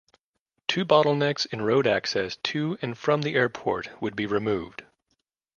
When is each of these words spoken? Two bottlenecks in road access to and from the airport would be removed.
Two 0.67 0.83
bottlenecks 0.83 1.45
in 1.53 1.61
road 1.61 1.85
access 1.85 2.35
to 2.37 2.75
and 2.81 2.97
from 2.97 3.21
the 3.21 3.35
airport 3.35 4.01
would 4.01 4.15
be 4.15 4.25
removed. 4.25 4.83